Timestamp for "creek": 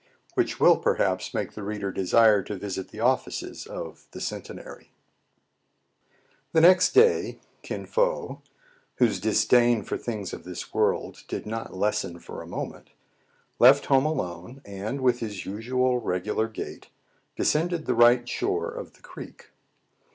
19.01-19.49